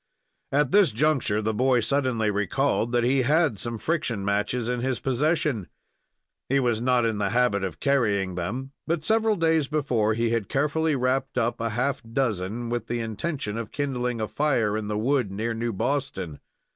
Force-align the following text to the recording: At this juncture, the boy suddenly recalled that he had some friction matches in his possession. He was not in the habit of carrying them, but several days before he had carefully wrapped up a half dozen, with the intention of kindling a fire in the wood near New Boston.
At 0.51 0.71
this 0.71 0.91
juncture, 0.91 1.43
the 1.43 1.53
boy 1.53 1.79
suddenly 1.79 2.31
recalled 2.31 2.91
that 2.91 3.03
he 3.03 3.21
had 3.21 3.59
some 3.59 3.77
friction 3.77 4.25
matches 4.25 4.67
in 4.67 4.79
his 4.79 4.99
possession. 4.99 5.67
He 6.49 6.59
was 6.59 6.81
not 6.81 7.05
in 7.05 7.19
the 7.19 7.29
habit 7.29 7.63
of 7.63 7.79
carrying 7.79 8.33
them, 8.33 8.71
but 8.87 9.03
several 9.03 9.35
days 9.35 9.67
before 9.67 10.15
he 10.15 10.31
had 10.31 10.49
carefully 10.49 10.95
wrapped 10.95 11.37
up 11.37 11.61
a 11.61 11.69
half 11.69 12.01
dozen, 12.01 12.69
with 12.69 12.87
the 12.87 12.99
intention 12.99 13.59
of 13.59 13.69
kindling 13.71 14.19
a 14.19 14.27
fire 14.27 14.75
in 14.75 14.87
the 14.87 14.97
wood 14.97 15.31
near 15.31 15.53
New 15.53 15.71
Boston. 15.71 16.39